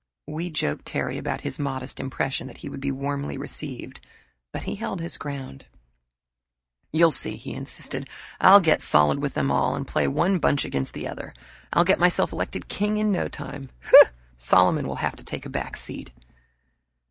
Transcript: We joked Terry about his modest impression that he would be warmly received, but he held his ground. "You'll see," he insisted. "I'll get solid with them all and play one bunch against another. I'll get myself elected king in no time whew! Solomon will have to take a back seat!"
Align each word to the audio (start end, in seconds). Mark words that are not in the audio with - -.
We 0.25 0.49
joked 0.49 0.87
Terry 0.87 1.19
about 1.19 1.41
his 1.41 1.59
modest 1.59 1.99
impression 1.99 2.47
that 2.47 2.57
he 2.57 2.69
would 2.69 2.79
be 2.79 2.89
warmly 2.91 3.37
received, 3.37 3.99
but 4.51 4.63
he 4.63 4.73
held 4.73 4.99
his 4.99 5.15
ground. 5.15 5.67
"You'll 6.91 7.11
see," 7.11 7.35
he 7.35 7.53
insisted. 7.53 8.09
"I'll 8.39 8.61
get 8.61 8.81
solid 8.81 9.19
with 9.19 9.35
them 9.35 9.51
all 9.51 9.75
and 9.75 9.87
play 9.87 10.07
one 10.07 10.39
bunch 10.39 10.65
against 10.65 10.97
another. 10.97 11.35
I'll 11.71 11.85
get 11.85 11.99
myself 11.99 12.33
elected 12.33 12.67
king 12.67 12.97
in 12.97 13.11
no 13.11 13.27
time 13.27 13.69
whew! 13.91 14.05
Solomon 14.37 14.87
will 14.87 14.95
have 15.05 15.15
to 15.17 15.23
take 15.23 15.45
a 15.45 15.49
back 15.49 15.77
seat!" 15.77 16.09